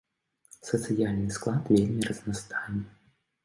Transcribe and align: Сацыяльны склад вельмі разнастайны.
Сацыяльны 0.69 1.29
склад 1.37 1.71
вельмі 1.77 2.01
разнастайны. 2.11 2.83